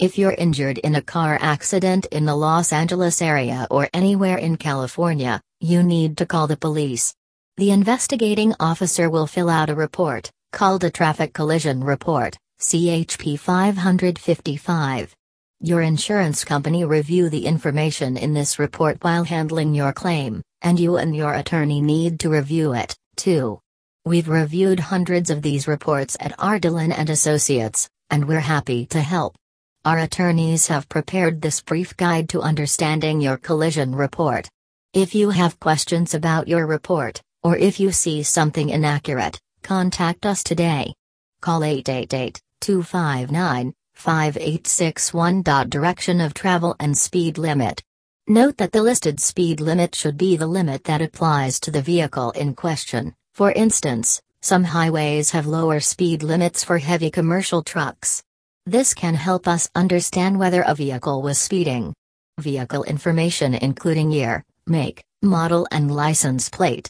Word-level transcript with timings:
If 0.00 0.16
you're 0.16 0.32
injured 0.32 0.78
in 0.78 0.94
a 0.94 1.02
car 1.02 1.36
accident 1.42 2.06
in 2.06 2.24
the 2.24 2.34
Los 2.34 2.72
Angeles 2.72 3.20
area 3.20 3.66
or 3.70 3.90
anywhere 3.92 4.38
in 4.38 4.56
California, 4.56 5.42
you 5.60 5.82
need 5.82 6.16
to 6.16 6.24
call 6.24 6.46
the 6.46 6.56
police. 6.56 7.14
The 7.58 7.70
investigating 7.70 8.54
officer 8.58 9.10
will 9.10 9.26
fill 9.26 9.50
out 9.50 9.68
a 9.68 9.74
report, 9.74 10.30
called 10.52 10.84
a 10.84 10.90
Traffic 10.90 11.34
Collision 11.34 11.84
Report, 11.84 12.34
CHP 12.60 13.38
555. 13.38 15.14
Your 15.60 15.82
insurance 15.82 16.44
company 16.44 16.86
review 16.86 17.28
the 17.28 17.44
information 17.44 18.16
in 18.16 18.32
this 18.32 18.58
report 18.58 19.04
while 19.04 19.24
handling 19.24 19.74
your 19.74 19.92
claim, 19.92 20.40
and 20.62 20.80
you 20.80 20.96
and 20.96 21.14
your 21.14 21.34
attorney 21.34 21.82
need 21.82 22.20
to 22.20 22.30
review 22.30 22.72
it, 22.72 22.96
too. 23.16 23.60
We've 24.06 24.30
reviewed 24.30 24.80
hundreds 24.80 25.28
of 25.28 25.42
these 25.42 25.68
reports 25.68 26.16
at 26.20 26.38
Ardalan 26.38 26.94
and 26.96 27.10
Associates, 27.10 27.90
and 28.08 28.26
we're 28.26 28.40
happy 28.40 28.86
to 28.86 29.02
help. 29.02 29.36
Our 29.82 30.00
attorneys 30.00 30.66
have 30.66 30.90
prepared 30.90 31.40
this 31.40 31.62
brief 31.62 31.96
guide 31.96 32.28
to 32.30 32.42
understanding 32.42 33.18
your 33.18 33.38
collision 33.38 33.94
report. 33.94 34.46
If 34.92 35.14
you 35.14 35.30
have 35.30 35.58
questions 35.58 36.12
about 36.12 36.48
your 36.48 36.66
report, 36.66 37.22
or 37.42 37.56
if 37.56 37.80
you 37.80 37.90
see 37.90 38.22
something 38.22 38.68
inaccurate, 38.68 39.40
contact 39.62 40.26
us 40.26 40.42
today. 40.42 40.92
Call 41.40 41.64
888 41.64 42.42
259 42.60 43.72
5861. 43.94 45.42
Direction 45.70 46.20
of 46.20 46.34
travel 46.34 46.76
and 46.78 46.96
speed 46.96 47.38
limit. 47.38 47.82
Note 48.28 48.58
that 48.58 48.72
the 48.72 48.82
listed 48.82 49.18
speed 49.18 49.62
limit 49.62 49.94
should 49.94 50.18
be 50.18 50.36
the 50.36 50.46
limit 50.46 50.84
that 50.84 51.00
applies 51.00 51.58
to 51.58 51.70
the 51.70 51.80
vehicle 51.80 52.32
in 52.32 52.54
question. 52.54 53.14
For 53.32 53.50
instance, 53.52 54.20
some 54.42 54.64
highways 54.64 55.30
have 55.30 55.46
lower 55.46 55.80
speed 55.80 56.22
limits 56.22 56.62
for 56.62 56.76
heavy 56.76 57.10
commercial 57.10 57.62
trucks. 57.62 58.22
This 58.70 58.94
can 58.94 59.14
help 59.14 59.48
us 59.48 59.68
understand 59.74 60.38
whether 60.38 60.62
a 60.62 60.76
vehicle 60.76 61.22
was 61.22 61.40
speeding. 61.40 61.92
Vehicle 62.38 62.84
information 62.84 63.52
including 63.52 64.12
year, 64.12 64.44
make, 64.64 65.02
model, 65.20 65.66
and 65.72 65.92
license 65.92 66.48
plate. 66.48 66.88